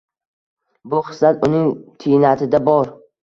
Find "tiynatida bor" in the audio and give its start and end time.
2.05-2.91